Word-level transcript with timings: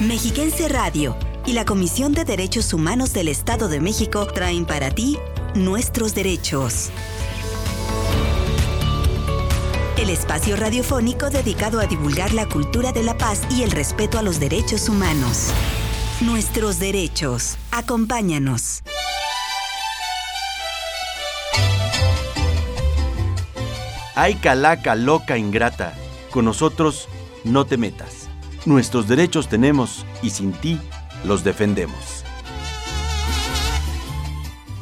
Mexiquense 0.00 0.66
Radio 0.70 1.14
y 1.44 1.52
la 1.52 1.66
Comisión 1.66 2.14
de 2.14 2.24
Derechos 2.24 2.72
Humanos 2.72 3.12
del 3.12 3.28
Estado 3.28 3.68
de 3.68 3.80
México 3.80 4.26
traen 4.26 4.64
para 4.64 4.90
ti 4.90 5.18
nuestros 5.54 6.14
derechos. 6.14 6.88
El 9.98 10.08
espacio 10.08 10.56
radiofónico 10.56 11.28
dedicado 11.28 11.80
a 11.80 11.86
divulgar 11.86 12.32
la 12.32 12.48
cultura 12.48 12.92
de 12.92 13.02
la 13.02 13.18
paz 13.18 13.42
y 13.50 13.62
el 13.62 13.72
respeto 13.72 14.18
a 14.18 14.22
los 14.22 14.40
derechos 14.40 14.88
humanos. 14.88 15.52
Nuestros 16.22 16.78
derechos. 16.78 17.58
Acompáñanos. 17.70 18.82
Ay, 24.14 24.36
calaca, 24.36 24.94
loca, 24.94 25.36
ingrata. 25.36 25.92
Con 26.30 26.46
nosotros 26.46 27.06
no 27.44 27.66
te 27.66 27.76
metas. 27.76 28.19
Nuestros 28.66 29.08
derechos 29.08 29.48
tenemos 29.48 30.04
y 30.22 30.30
sin 30.30 30.52
ti 30.52 30.78
los 31.24 31.44
defendemos. 31.44 32.24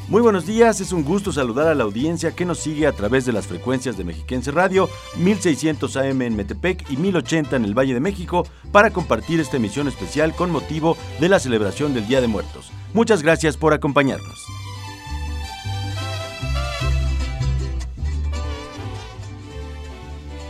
Muy 0.09 0.23
buenos 0.23 0.47
días, 0.47 0.81
es 0.81 0.93
un 0.93 1.05
gusto 1.05 1.33
saludar 1.33 1.69
a 1.69 1.75
la 1.75 1.85
audiencia 1.85 2.35
que 2.35 2.47
nos 2.47 2.59
sigue 2.59 2.87
a 2.87 2.93
través 2.93 3.27
de 3.27 3.33
las 3.33 3.47
frecuencias 3.47 3.97
de 3.99 4.05
Mexiquense 4.05 4.51
Radio, 4.51 4.89
1600 5.19 5.97
AM 5.99 6.23
en 6.23 6.35
Metepec 6.35 6.91
y 6.91 6.97
1080 6.97 7.57
en 7.57 7.65
el 7.67 7.79
Valle 7.79 7.95
de 7.95 8.01
México, 8.01 8.47
para 8.73 8.91
compartir 8.91 9.39
esta 9.39 9.59
emisión 9.59 9.87
especial 9.87 10.35
con 10.35 10.51
motivo 10.51 10.97
de 11.21 11.29
la 11.29 11.39
celebración 11.39 11.93
del 11.93 12.09
Día 12.09 12.23
de 12.23 12.27
Muertos. 12.27 12.73
Muchas 12.95 13.23
gracias 13.23 13.59
por 13.59 13.75
acompañarnos. 13.75 14.58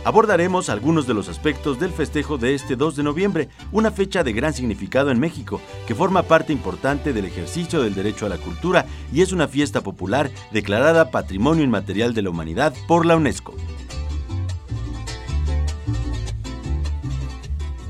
Abordaremos 0.03 0.69
algunos 0.69 1.07
de 1.07 1.13
los 1.13 1.29
aspectos 1.29 1.79
del 1.79 1.91
festejo 1.91 2.37
de 2.37 2.55
este 2.55 2.75
2 2.75 2.95
de 2.95 3.03
noviembre, 3.03 3.49
una 3.71 3.91
fecha 3.91 4.23
de 4.23 4.33
gran 4.33 4.53
significado 4.53 5.11
en 5.11 5.19
México, 5.19 5.61
que 5.87 5.95
forma 5.95 6.23
parte 6.23 6.53
importante 6.53 7.13
del 7.13 7.25
ejercicio 7.25 7.81
del 7.81 7.95
derecho 7.95 8.25
a 8.25 8.29
la 8.29 8.37
cultura 8.37 8.85
y 9.13 9.21
es 9.21 9.31
una 9.31 9.47
fiesta 9.47 9.81
popular 9.81 10.31
declarada 10.51 11.11
Patrimonio 11.11 11.63
Inmaterial 11.63 12.13
de 12.13 12.21
la 12.21 12.29
Humanidad 12.29 12.73
por 12.87 13.05
la 13.05 13.15
UNESCO. 13.15 13.53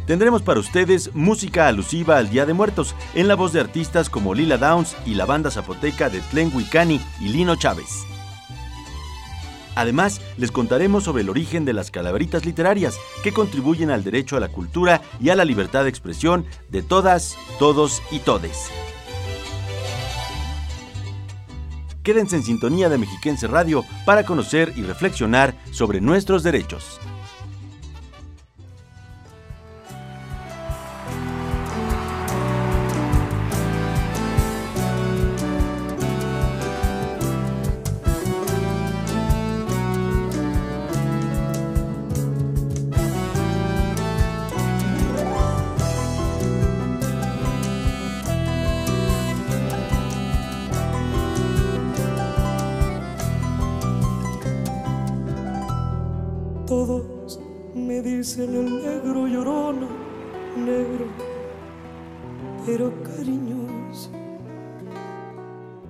Tendremos 0.09 0.41
para 0.41 0.59
ustedes 0.59 1.13
música 1.13 1.67
alusiva 1.67 2.17
al 2.17 2.31
Día 2.31 2.47
de 2.47 2.53
Muertos, 2.53 2.95
en 3.13 3.27
la 3.27 3.35
voz 3.35 3.53
de 3.53 3.59
artistas 3.59 4.09
como 4.09 4.33
Lila 4.33 4.57
Downs 4.57 4.95
y 5.05 5.13
la 5.13 5.27
banda 5.27 5.51
zapoteca 5.51 6.09
de 6.09 6.19
Tlen 6.21 6.51
Huicani 6.51 6.99
y 7.21 7.29
Lino 7.29 7.55
Chávez. 7.57 8.07
Además, 9.79 10.19
les 10.35 10.51
contaremos 10.51 11.05
sobre 11.05 11.21
el 11.23 11.29
origen 11.29 11.63
de 11.63 11.71
las 11.71 11.89
calaveritas 11.89 12.45
literarias 12.45 12.99
que 13.23 13.31
contribuyen 13.31 13.91
al 13.91 14.03
derecho 14.03 14.35
a 14.35 14.41
la 14.41 14.49
cultura 14.49 15.01
y 15.21 15.29
a 15.29 15.35
la 15.35 15.45
libertad 15.45 15.83
de 15.83 15.89
expresión 15.89 16.45
de 16.67 16.81
todas, 16.81 17.37
todos 17.59 18.01
y 18.11 18.19
todes. 18.19 18.69
Quédense 22.03 22.35
en 22.35 22.43
sintonía 22.43 22.89
de 22.89 22.97
Mexiquense 22.97 23.47
Radio 23.47 23.85
para 24.05 24.25
conocer 24.25 24.73
y 24.75 24.81
reflexionar 24.81 25.55
sobre 25.71 26.01
nuestros 26.01 26.43
derechos. 26.43 26.99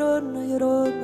llorona, 0.00 0.40
llorona, 0.48 0.99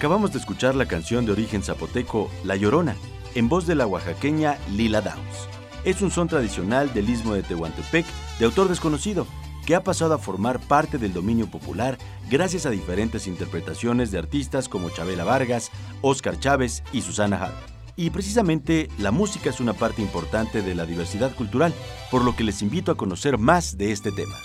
Acabamos 0.00 0.32
de 0.32 0.38
escuchar 0.38 0.76
la 0.76 0.88
canción 0.88 1.26
de 1.26 1.32
origen 1.32 1.62
zapoteco 1.62 2.30
La 2.42 2.56
Llorona, 2.56 2.96
en 3.34 3.50
voz 3.50 3.66
de 3.66 3.74
la 3.74 3.86
oaxaqueña 3.86 4.56
Lila 4.70 5.02
Downs. 5.02 5.46
Es 5.84 6.00
un 6.00 6.10
son 6.10 6.26
tradicional 6.26 6.94
del 6.94 7.10
istmo 7.10 7.34
de 7.34 7.42
Tehuantepec 7.42 8.06
de 8.38 8.46
autor 8.46 8.70
desconocido, 8.70 9.26
que 9.66 9.74
ha 9.74 9.84
pasado 9.84 10.14
a 10.14 10.18
formar 10.18 10.58
parte 10.58 10.96
del 10.96 11.12
dominio 11.12 11.50
popular 11.50 11.98
gracias 12.30 12.64
a 12.64 12.70
diferentes 12.70 13.26
interpretaciones 13.26 14.10
de 14.10 14.16
artistas 14.16 14.70
como 14.70 14.88
Chabela 14.88 15.24
Vargas, 15.24 15.70
Óscar 16.00 16.40
Chávez 16.40 16.82
y 16.94 17.02
Susana 17.02 17.36
Hart. 17.36 17.58
Y 17.94 18.08
precisamente 18.08 18.88
la 18.96 19.10
música 19.10 19.50
es 19.50 19.60
una 19.60 19.74
parte 19.74 20.00
importante 20.00 20.62
de 20.62 20.74
la 20.74 20.86
diversidad 20.86 21.34
cultural, 21.34 21.74
por 22.10 22.24
lo 22.24 22.34
que 22.34 22.44
les 22.44 22.62
invito 22.62 22.90
a 22.90 22.96
conocer 22.96 23.36
más 23.36 23.76
de 23.76 23.92
este 23.92 24.12
tema. 24.12 24.36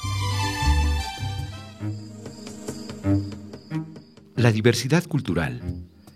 La 4.46 4.52
diversidad 4.52 5.04
cultural 5.06 5.60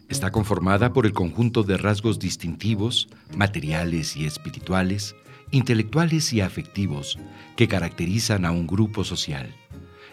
está 0.07 0.31
conformada 0.31 0.93
por 0.93 1.07
el 1.07 1.13
conjunto 1.13 1.63
de 1.63 1.77
rasgos 1.77 2.19
distintivos, 2.19 3.09
materiales 3.35 4.15
y 4.15 4.27
espirituales, 4.27 5.15
intelectuales 5.49 6.31
y 6.31 6.41
afectivos 6.41 7.17
que 7.55 7.67
caracterizan 7.67 8.45
a 8.45 8.51
un 8.51 8.67
grupo 8.67 9.03
social. 9.03 9.55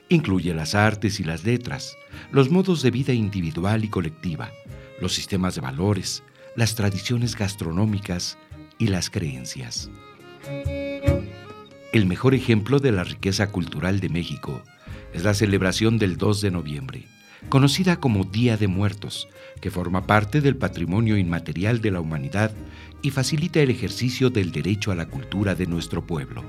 Incluye 0.09 0.55
las 0.55 0.75
artes 0.75 1.21
y 1.21 1.25
las 1.25 1.45
letras, 1.45 1.95
los 2.33 2.51
modos 2.51 2.81
de 2.81 2.91
vida 2.91 3.13
individual 3.13 3.85
y 3.85 3.89
colectiva, 3.89 4.51
los 4.99 5.13
sistemas 5.13 5.55
de 5.55 5.61
valores, 5.61 6.23
las 6.55 6.75
tradiciones 6.75 7.37
gastronómicas 7.37 8.39
y 8.79 8.87
las 8.87 9.11
creencias. 9.11 9.91
El 11.93 12.07
mejor 12.07 12.35
ejemplo 12.35 12.79
de 12.79 12.93
la 12.93 13.05
riqueza 13.05 13.49
cultural 13.49 14.01
de 14.01 14.09
México 14.09 14.63
es 15.13 15.23
la 15.23 15.35
celebración 15.35 15.99
del 15.99 16.17
2 16.17 16.41
de 16.41 16.51
noviembre, 16.51 17.09
conocida 17.49 17.97
como 17.97 18.25
Día 18.25 18.57
de 18.57 18.69
Muertos, 18.69 19.29
que 19.61 19.71
forma 19.71 20.07
parte 20.07 20.41
del 20.41 20.57
patrimonio 20.57 21.17
inmaterial 21.17 21.81
de 21.81 21.91
la 21.91 22.01
humanidad 22.01 22.53
y 23.03 23.11
facilita 23.11 23.61
el 23.61 23.71
ejercicio 23.71 24.31
del 24.31 24.53
derecho 24.53 24.91
a 24.91 24.95
la 24.95 25.07
cultura 25.07 25.55
de 25.55 25.67
nuestro 25.67 26.07
pueblo. 26.07 26.45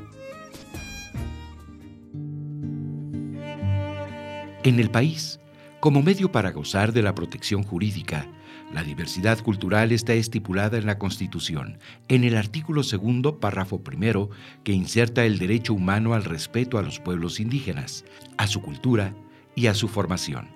En 4.64 4.80
el 4.80 4.90
país, 4.90 5.40
como 5.80 6.02
medio 6.02 6.32
para 6.32 6.52
gozar 6.52 6.92
de 6.92 7.02
la 7.02 7.16
protección 7.16 7.64
jurídica, 7.64 8.28
la 8.74 8.84
diversidad 8.84 9.40
cultural 9.40 9.94
está 9.94 10.14
estipulada 10.14 10.78
en 10.78 10.86
la 10.86 10.98
Constitución, 10.98 11.80
en 12.10 12.26
el 12.26 12.36
artículo 12.36 12.84
segundo, 12.84 13.40
párrafo 13.40 13.82
primero, 13.82 14.30
que 14.66 14.74
inserta 14.74 15.24
el 15.26 15.40
derecho 15.40 15.74
humano 15.74 16.14
al 16.14 16.26
respeto 16.26 16.78
a 16.78 16.82
los 16.82 17.00
pueblos 17.00 17.40
indígenas, 17.40 18.04
a 18.38 18.48
su 18.48 18.62
cultura 18.62 19.16
y 19.56 19.68
a 19.68 19.74
su 19.74 19.88
formación, 19.88 20.50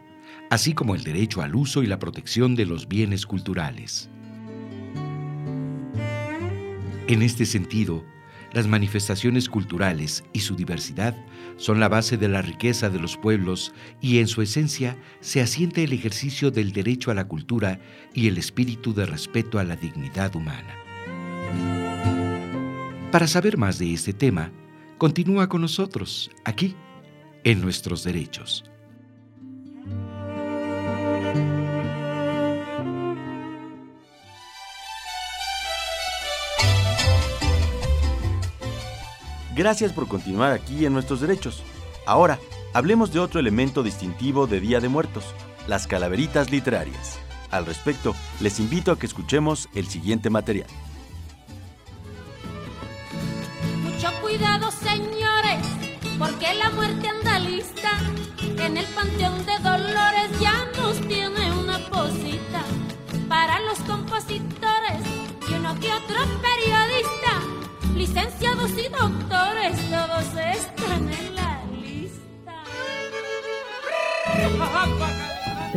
así 0.52 0.74
como 0.74 0.96
el 0.96 1.04
derecho 1.04 1.42
al 1.42 1.56
uso 1.56 1.82
y 1.82 1.88
la 1.88 1.98
protección 1.98 2.56
de 2.56 2.66
los 2.66 2.90
bienes 2.90 3.26
culturales. 3.26 4.10
En 7.08 7.22
este 7.22 7.46
sentido, 7.46 8.04
las 8.52 8.68
manifestaciones 8.68 9.48
culturales 9.48 10.26
y 10.34 10.42
su 10.42 10.58
diversidad 10.58 11.16
son 11.56 11.80
la 11.80 11.88
base 11.88 12.18
de 12.18 12.28
la 12.28 12.42
riqueza 12.42 12.90
de 12.90 13.00
los 13.00 13.16
pueblos 13.16 13.74
y 14.02 14.20
en 14.20 14.28
su 14.28 14.42
esencia 14.42 14.98
se 15.22 15.40
asienta 15.40 15.80
el 15.80 15.94
ejercicio 15.94 16.52
del 16.52 16.74
derecho 16.74 17.12
a 17.12 17.14
la 17.14 17.30
cultura 17.30 17.80
y 18.14 18.28
el 18.28 18.38
espíritu 18.38 18.94
de 18.94 19.06
respeto 19.06 19.58
a 19.58 19.64
la 19.64 19.78
dignidad 19.78 20.36
humana. 20.36 20.76
Para 23.10 23.28
saber 23.28 23.58
más 23.58 23.80
de 23.80 23.94
este 23.94 24.12
tema, 24.12 24.52
continúa 24.98 25.48
con 25.48 25.62
nosotros 25.62 26.30
aquí, 26.44 26.76
en 27.46 27.62
Nuestros 27.62 28.04
Derechos. 28.04 28.71
Gracias 39.56 39.92
por 39.92 40.08
continuar 40.08 40.54
aquí 40.54 40.86
en 40.86 40.94
Nuestros 40.94 41.20
Derechos. 41.20 41.62
Ahora, 42.06 42.40
hablemos 42.74 43.12
de 43.12 43.20
otro 43.20 43.40
elemento 43.40 43.84
distintivo 43.84 44.48
de 44.48 44.62
Día 44.62 44.80
de 44.80 44.88
Muertos, 44.88 45.26
las 45.68 45.88
calaveritas 45.88 46.52
literarias. 46.52 47.20
Al 47.52 47.66
respecto, 47.66 48.16
les 48.40 48.60
invito 48.60 48.94
a 48.94 48.98
que 48.98 49.06
escuchemos 49.06 49.68
el 49.76 49.88
siguiente 49.88 50.30
material. 50.30 50.68
Mucho 53.84 54.10
cuidado, 54.22 54.72
señores, 54.72 55.66
porque 56.18 56.54
la 56.54 56.70
muerte 56.70 57.10
anda 57.10 57.40
lista. 57.40 57.92
En 58.58 58.78
el 58.78 58.86
panteón 58.86 59.46
de 59.46 59.58
Dolores 59.60 60.40
ya 60.40 60.51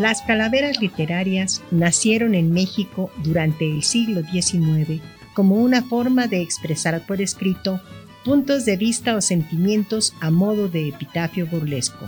Las 0.04 0.20
calaveras 0.20 0.82
literarias 0.82 1.62
nacieron 1.70 2.34
en 2.34 2.52
México 2.52 3.11
durante 3.23 3.64
el 3.64 3.82
siglo 3.82 4.20
XIX 4.20 5.00
como 5.32 5.56
una 5.56 5.82
forma 5.82 6.26
de 6.26 6.42
expresar 6.42 7.06
por 7.06 7.23
escrito 7.23 7.80
puntos 8.23 8.66
de 8.66 8.76
vista 8.76 9.16
o 9.16 9.23
sentimientos 9.23 10.12
a 10.20 10.30
modo 10.30 10.68
de 10.68 10.88
epitafio 10.88 11.46
burlesco. 11.46 12.06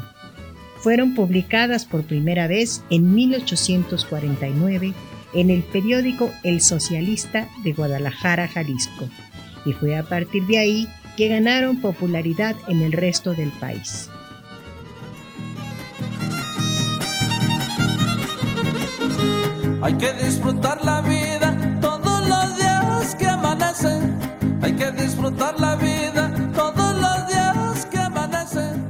Fueron 0.80 1.14
publicadas 1.14 1.86
por 1.86 2.02
primera 2.02 2.46
vez 2.46 2.82
en 2.90 3.14
1849 3.14 4.92
en 5.32 5.48
el 5.48 5.62
periódico 5.62 6.30
El 6.44 6.60
Socialista 6.60 7.48
de 7.64 7.72
Guadalajara, 7.72 8.46
Jalisco, 8.46 9.08
y 9.64 9.72
fue 9.72 9.96
a 9.96 10.02
partir 10.02 10.42
de 10.42 10.58
ahí 10.58 10.88
que 11.16 11.28
ganaron 11.28 11.80
popularidad 11.80 12.56
en 12.68 12.82
el 12.82 12.92
resto 12.92 13.32
del 13.32 13.48
país. 13.52 14.10
Hay 19.86 19.94
que 19.98 20.12
disfrutar 20.14 20.84
la 20.84 21.00
vida 21.00 21.56
todos 21.80 22.28
los 22.28 22.58
días 22.58 23.14
que 23.14 23.24
amanecen. 23.24 24.18
Hay 24.60 24.72
que 24.72 24.90
disfrutar 24.90 25.60
la 25.60 25.76
vida 25.76 26.34
todos 26.56 27.00
los 27.00 27.28
días 27.28 27.86
que 27.86 27.98
amanecen. 27.98 28.82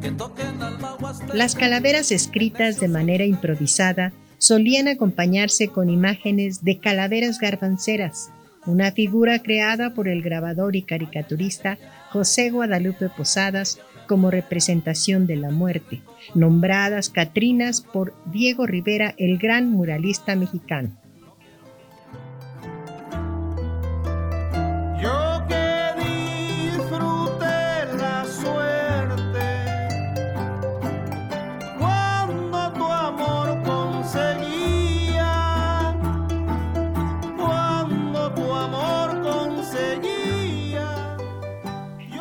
Que 0.00 0.12
toquen 0.12 0.60
huasteca. 1.00 1.34
Las 1.34 1.56
calaveras 1.56 2.12
escritas 2.12 2.78
de 2.78 2.86
manera 2.86 3.24
improvisada 3.24 4.12
solían 4.38 4.86
acompañarse 4.86 5.66
con 5.66 5.90
imágenes 5.90 6.62
de 6.62 6.78
calaveras 6.78 7.40
garbanceras, 7.40 8.30
una 8.64 8.92
figura 8.92 9.40
creada 9.40 9.92
por 9.92 10.06
el 10.06 10.22
grabador 10.22 10.76
y 10.76 10.82
caricaturista 10.82 11.78
José 12.10 12.50
Guadalupe 12.50 13.08
Posadas 13.08 13.80
como 14.06 14.30
representación 14.30 15.26
de 15.26 15.36
la 15.36 15.50
muerte, 15.50 16.02
nombradas 16.34 17.10
Catrinas 17.10 17.80
por 17.80 18.14
Diego 18.26 18.66
Rivera, 18.66 19.14
el 19.18 19.38
gran 19.38 19.70
muralista 19.70 20.36
mexicano. 20.36 20.96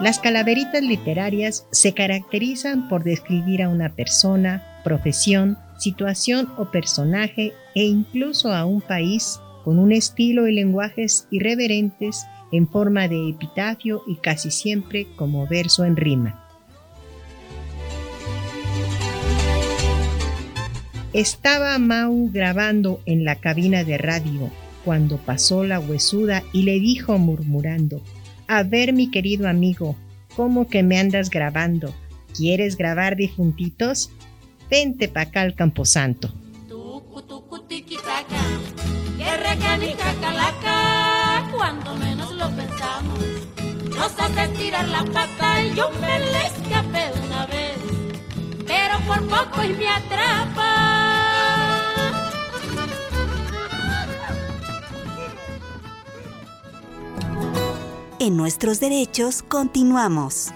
Las 0.04 0.20
calaveritas 0.20 0.84
literarias 0.84 1.66
se 1.72 1.94
caracterizan 1.94 2.90
por 2.90 3.06
describir 3.06 3.64
a 3.64 3.70
una 3.70 3.96
persona, 3.96 4.82
profesión, 4.84 5.58
situación 5.78 6.50
o 6.58 6.72
personaje 6.72 7.54
e 7.74 7.86
incluso 7.86 8.52
a 8.52 8.66
un 8.66 8.82
país 8.82 9.40
con 9.64 9.80
un 9.80 9.94
estilo 9.94 10.50
y 10.50 10.56
lenguajes 10.56 11.30
irreverentes 11.32 12.26
en 12.52 12.68
forma 12.68 13.08
de 13.08 13.30
epitafio 13.30 14.04
y 14.06 14.18
casi 14.18 14.52
siempre 14.52 15.08
como 15.16 15.48
verso 15.48 15.86
en 15.86 15.96
rima. 15.96 16.50
Estaba 21.14 21.80
Mau 21.80 22.30
grabando 22.30 23.00
en 23.06 23.24
la 23.24 23.36
cabina 23.36 23.86
de 23.86 23.98
radio 23.98 24.52
cuando 24.84 25.16
pasó 25.16 25.64
la 25.64 25.80
huesuda 25.80 26.44
y 26.52 26.64
le 26.64 26.82
dijo 26.82 27.18
murmurando, 27.18 28.02
A 28.56 28.62
ver 28.62 28.94
mi 28.94 29.10
querido 29.10 29.50
amigo, 29.50 29.96
¿cómo 30.36 30.68
que 30.68 30.84
me 30.84 31.00
andas 31.00 31.32
grabando? 31.32 31.92
¿Quieres 32.38 32.78
grabar 32.78 33.16
difuntitos? 33.16 34.12
Vente 34.70 35.08
pa' 35.08 35.22
acá 35.22 35.42
al 35.42 35.56
Camposanto. 35.56 36.32
Que 39.18 39.38
recanica 39.38 40.14
calaca, 40.22 41.50
cuando 41.52 41.96
menos 41.96 42.32
lo 42.34 42.48
pensamos. 42.52 43.24
Nos 43.90 44.20
hace 44.20 44.48
tirar 44.50 44.88
la 44.88 45.04
pata 45.04 45.64
y 45.64 45.74
yo 45.74 45.90
me 46.00 46.20
le 46.20 46.46
escapé 46.46 47.06
una 47.26 47.48
vez, 47.48 47.80
pero 48.68 49.00
por 49.08 49.28
poco 49.30 49.64
y 49.64 49.74
me 49.74 49.88
atrapa. 49.88 50.63
En 58.24 58.38
nuestros 58.38 58.80
derechos 58.80 59.44
continuamos. 59.46 60.54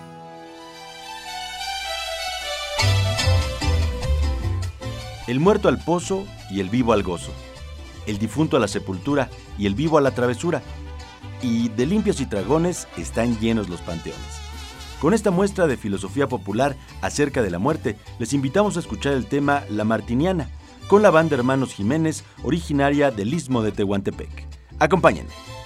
El 5.28 5.42
muerto 5.42 5.68
al 5.68 5.78
pozo 5.78 6.26
y 6.50 6.62
el 6.62 6.70
vivo 6.70 6.94
al 6.94 7.04
gozo. 7.04 7.34
El 8.06 8.20
difunto 8.20 8.56
a 8.56 8.62
la 8.62 8.70
sepultura 8.70 9.30
y 9.58 9.66
el 9.66 9.76
vivo 9.76 9.98
a 9.98 10.02
la 10.02 10.12
travesura. 10.12 10.62
Y 11.42 11.68
de 11.68 11.86
limpios 11.86 12.22
y 12.22 12.26
dragones 12.26 12.88
están 12.96 13.38
llenos 13.38 13.68
los 13.68 13.82
panteones. 13.82 14.40
Con 15.02 15.14
esta 15.14 15.32
muestra 15.32 15.68
de 15.68 15.76
filosofía 15.76 16.30
popular 16.30 16.78
acerca 17.02 17.42
de 17.42 17.52
la 17.52 17.60
muerte, 17.60 17.98
les 18.18 18.32
invitamos 18.32 18.78
a 18.78 18.80
escuchar 18.80 19.12
el 19.12 19.26
tema 19.26 19.66
La 19.70 19.84
Martiniana, 19.84 20.50
con 20.88 21.02
la 21.02 21.10
banda 21.10 21.36
Hermanos 21.36 21.74
Jiménez, 21.74 22.24
originaria 22.46 23.12
del 23.12 23.34
Istmo 23.34 23.62
de 23.62 23.74
Tehuantepec. 23.74 24.48
Acompáñenme. 24.80 25.57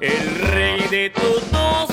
El 0.00 0.38
rey 0.52 0.80
de 0.90 1.10
todos 1.10 1.91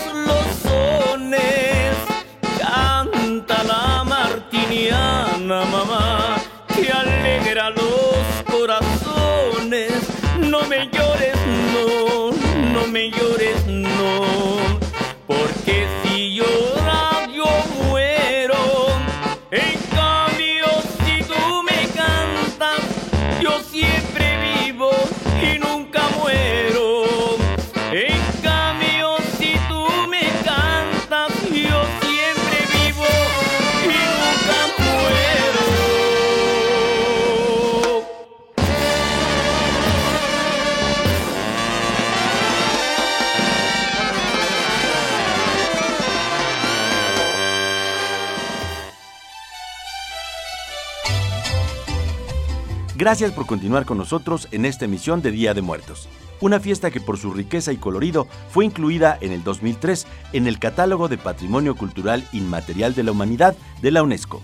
Gracias 52.99 53.31
por 53.31 53.45
continuar 53.45 53.85
con 53.85 53.97
nosotros 53.97 54.49
en 54.51 54.65
esta 54.65 54.83
emisión 54.83 55.21
de 55.21 55.31
Día 55.31 55.53
de 55.53 55.61
Muertos, 55.61 56.09
una 56.41 56.59
fiesta 56.59 56.91
que 56.91 56.99
por 56.99 57.17
su 57.17 57.33
riqueza 57.33 57.71
y 57.71 57.77
colorido 57.77 58.27
fue 58.49 58.65
incluida 58.65 59.17
en 59.21 59.31
el 59.31 59.41
2003 59.41 60.05
en 60.33 60.47
el 60.47 60.59
Catálogo 60.59 61.07
de 61.07 61.17
Patrimonio 61.17 61.77
Cultural 61.77 62.27
Inmaterial 62.33 62.93
de 62.95 63.03
la 63.03 63.13
Humanidad 63.13 63.55
de 63.81 63.91
la 63.91 64.03
UNESCO. 64.03 64.41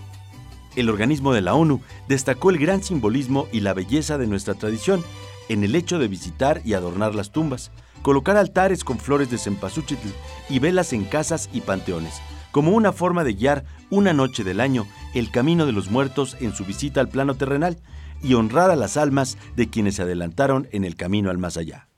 El 0.74 0.88
organismo 0.88 1.34
de 1.34 1.42
la 1.42 1.52
ONU 1.52 1.82
destacó 2.08 2.48
el 2.48 2.56
gran 2.56 2.82
simbolismo 2.82 3.46
y 3.52 3.60
la 3.60 3.74
belleza 3.74 4.16
de 4.16 4.26
nuestra 4.26 4.54
tradición 4.54 5.04
en 5.50 5.62
el 5.62 5.74
hecho 5.74 5.98
de 5.98 6.08
visitar 6.08 6.62
y 6.64 6.72
adornar 6.72 7.14
las 7.14 7.32
tumbas, 7.32 7.72
colocar 8.00 8.38
altares 8.38 8.84
con 8.84 8.98
flores 8.98 9.30
de 9.30 9.36
cempasúchil 9.36 9.98
y 10.48 10.60
velas 10.60 10.94
en 10.94 11.04
casas 11.04 11.50
y 11.52 11.60
panteones, 11.60 12.22
como 12.52 12.70
una 12.70 12.92
forma 12.92 13.22
de 13.22 13.34
guiar 13.34 13.66
una 13.90 14.14
noche 14.14 14.44
del 14.44 14.60
año 14.60 14.86
el 15.12 15.30
camino 15.30 15.66
de 15.66 15.72
los 15.72 15.90
muertos 15.90 16.38
en 16.40 16.54
su 16.54 16.64
visita 16.64 17.02
al 17.02 17.10
plano 17.10 17.34
terrenal 17.34 17.76
y 18.22 18.34
honrar 18.34 18.70
a 18.70 18.76
las 18.76 18.96
almas 18.96 19.38
de 19.56 19.68
quienes 19.68 19.96
se 19.96 20.02
adelantaron 20.02 20.68
en 20.72 20.84
el 20.84 20.96
camino 20.96 21.30
al 21.30 21.38
más 21.38 21.56
allá. 21.56 21.88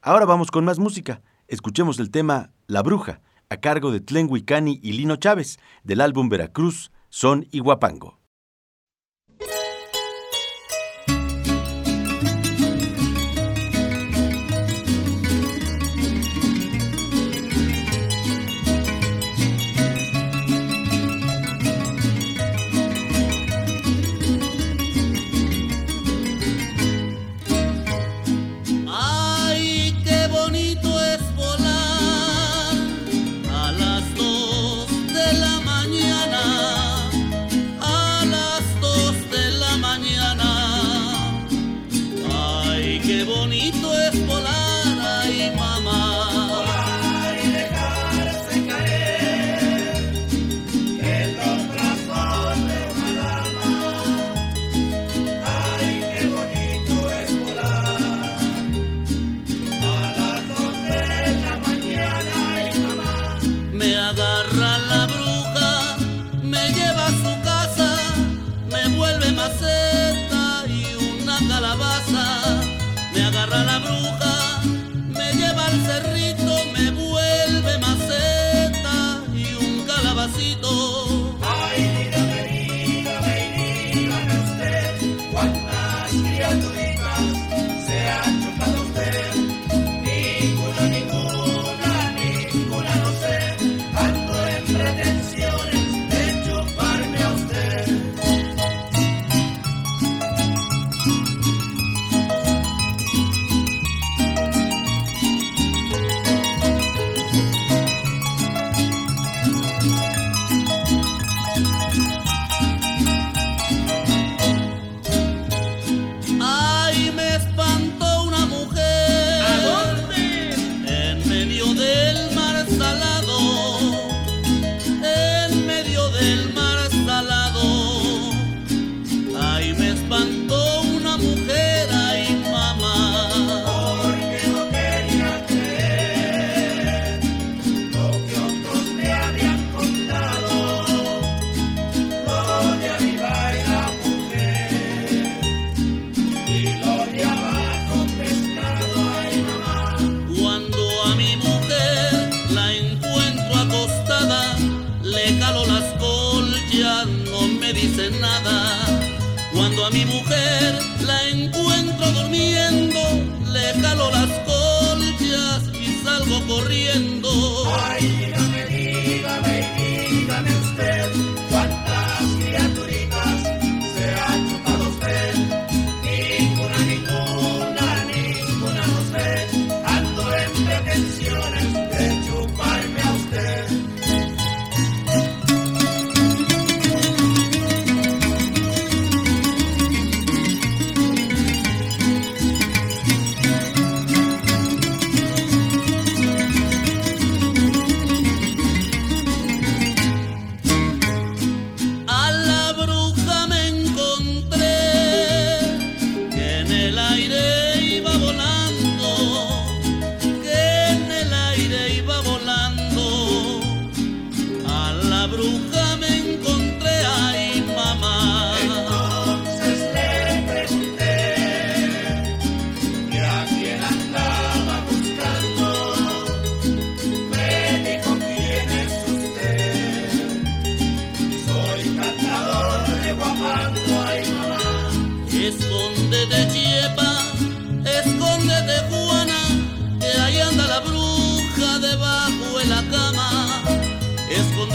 Ahora 0.00 0.24
vamos 0.24 0.50
con 0.50 0.64
más 0.64 0.78
música. 0.78 1.22
Escuchemos 1.48 1.98
el 1.98 2.10
tema 2.10 2.50
La 2.66 2.82
Bruja, 2.82 3.20
a 3.48 3.58
cargo 3.58 3.92
de 3.92 4.00
Tlen 4.00 4.28
Huicani 4.30 4.80
y 4.82 4.92
Lino 4.92 5.16
Chávez, 5.16 5.58
del 5.84 6.00
álbum 6.00 6.28
Veracruz, 6.28 6.90
Son 7.08 7.46
y 7.50 7.60
Guapango. 7.60 8.21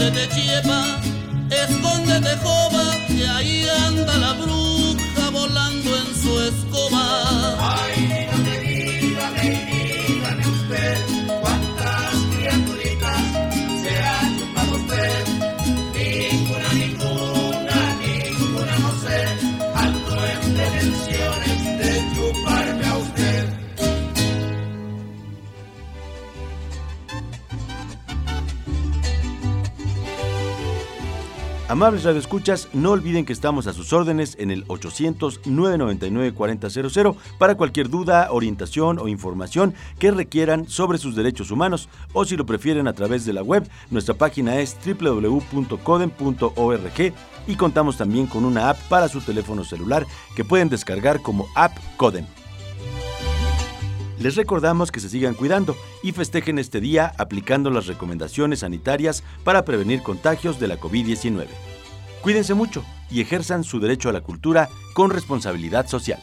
De 0.08 0.26
dear 0.34 0.67
Amables 31.78 32.02
radioescuchas, 32.02 32.68
no 32.72 32.90
olviden 32.90 33.24
que 33.24 33.32
estamos 33.32 33.68
a 33.68 33.72
sus 33.72 33.92
órdenes 33.92 34.34
en 34.40 34.50
el 34.50 34.66
800-999-4000 34.66 37.14
para 37.38 37.54
cualquier 37.54 37.88
duda, 37.88 38.32
orientación 38.32 38.98
o 38.98 39.06
información 39.06 39.74
que 40.00 40.10
requieran 40.10 40.68
sobre 40.68 40.98
sus 40.98 41.14
derechos 41.14 41.52
humanos 41.52 41.88
o 42.12 42.24
si 42.24 42.36
lo 42.36 42.46
prefieren 42.46 42.88
a 42.88 42.94
través 42.94 43.24
de 43.24 43.32
la 43.32 43.44
web, 43.44 43.70
nuestra 43.92 44.14
página 44.14 44.58
es 44.58 44.76
www.coden.org 44.84 45.78
y 47.46 47.54
contamos 47.54 47.96
también 47.96 48.26
con 48.26 48.44
una 48.44 48.70
app 48.70 48.78
para 48.88 49.06
su 49.06 49.20
teléfono 49.20 49.62
celular 49.62 50.04
que 50.34 50.44
pueden 50.44 50.68
descargar 50.68 51.22
como 51.22 51.46
app 51.54 51.78
Coden. 51.96 52.26
Les 54.20 54.34
recordamos 54.34 54.90
que 54.90 54.98
se 54.98 55.08
sigan 55.08 55.34
cuidando 55.34 55.76
y 56.02 56.10
festejen 56.10 56.58
este 56.58 56.80
día 56.80 57.12
aplicando 57.18 57.70
las 57.70 57.86
recomendaciones 57.86 58.60
sanitarias 58.60 59.22
para 59.44 59.64
prevenir 59.64 60.02
contagios 60.02 60.58
de 60.58 60.66
la 60.66 60.80
COVID-19. 60.80 61.46
Cuídense 62.20 62.54
mucho 62.54 62.84
y 63.10 63.20
ejerzan 63.20 63.62
su 63.62 63.78
derecho 63.78 64.08
a 64.08 64.12
la 64.12 64.20
cultura 64.20 64.68
con 64.92 65.10
responsabilidad 65.10 65.86
social. 65.86 66.20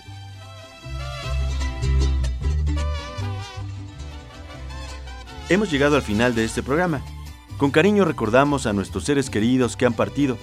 Hemos 5.47 5.71
llegado 5.71 5.95
al 5.95 6.01
final 6.01 6.35
de 6.35 6.43
este 6.43 6.63
programa. 6.63 7.01
Con 7.57 7.71
cariño 7.71 8.03
recordamos 8.03 8.65
a 8.65 8.73
nuestros 8.73 9.05
seres 9.05 9.29
queridos 9.29 9.77
que 9.77 9.85
han 9.85 9.93
partido 9.93 10.37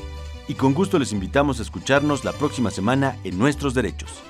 y 0.48 0.54
con 0.54 0.72
gusto 0.72 0.98
les 0.98 1.12
invitamos 1.12 1.58
a 1.58 1.62
escucharnos 1.62 2.24
la 2.24 2.32
próxima 2.32 2.70
semana 2.70 3.16
en 3.24 3.38
Nuestros 3.38 3.74
Derechos. 3.74 4.22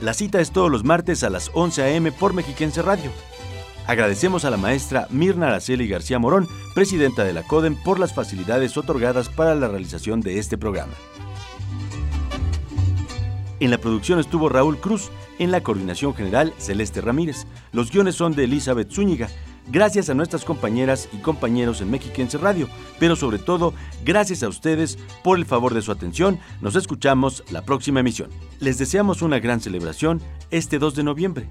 La 0.00 0.14
cita 0.14 0.40
es 0.40 0.50
todos 0.50 0.70
los 0.70 0.84
martes 0.84 1.22
a 1.24 1.30
las 1.30 1.50
11 1.54 1.82
a.m. 1.82 2.12
por 2.12 2.34
Mexiquense 2.34 2.82
Radio. 2.82 3.10
Agradecemos 3.86 4.44
a 4.44 4.50
la 4.50 4.56
maestra 4.56 5.06
Mirna 5.10 5.48
Araceli 5.48 5.88
García 5.88 6.18
Morón, 6.18 6.48
presidenta 6.74 7.24
de 7.24 7.32
la 7.32 7.42
CODEM, 7.42 7.76
por 7.82 7.98
las 7.98 8.14
facilidades 8.14 8.76
otorgadas 8.76 9.28
para 9.28 9.54
la 9.54 9.68
realización 9.68 10.20
de 10.20 10.38
este 10.38 10.56
programa. 10.56 10.92
En 13.58 13.70
la 13.70 13.78
producción 13.78 14.18
estuvo 14.18 14.48
Raúl 14.48 14.78
Cruz, 14.78 15.10
en 15.38 15.50
la 15.50 15.62
coordinación 15.62 16.14
general 16.14 16.52
Celeste 16.58 17.00
Ramírez. 17.00 17.46
Los 17.72 17.90
guiones 17.90 18.16
son 18.16 18.34
de 18.34 18.44
Elizabeth 18.44 18.90
Zúñiga. 18.90 19.28
Gracias 19.68 20.10
a 20.10 20.14
nuestras 20.14 20.44
compañeras 20.44 21.08
y 21.12 21.18
compañeros 21.18 21.80
en 21.80 21.90
Mexiquense 21.90 22.36
Radio, 22.36 22.68
pero 22.98 23.14
sobre 23.14 23.38
todo, 23.38 23.74
gracias 24.04 24.42
a 24.42 24.48
ustedes 24.48 24.98
por 25.22 25.38
el 25.38 25.46
favor 25.46 25.72
de 25.72 25.82
su 25.82 25.92
atención. 25.92 26.40
Nos 26.60 26.74
escuchamos 26.74 27.44
la 27.50 27.62
próxima 27.62 28.00
emisión. 28.00 28.30
Les 28.58 28.78
deseamos 28.78 29.22
una 29.22 29.38
gran 29.38 29.60
celebración 29.60 30.20
este 30.50 30.78
2 30.78 30.96
de 30.96 31.04
noviembre. 31.04 31.48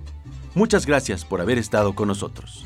Muchas 0.55 0.85
gracias 0.85 1.23
por 1.23 1.39
haber 1.39 1.57
estado 1.57 1.95
con 1.95 2.09
nosotros. 2.09 2.65